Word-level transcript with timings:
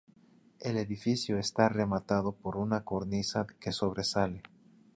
El 0.59 0.77
edificio 0.77 1.37
está 1.37 1.69
rematado 1.69 2.31
por 2.31 2.57
una 2.57 2.83
cornisa 2.83 3.45
que 3.59 3.71
sobresale. 3.71 4.41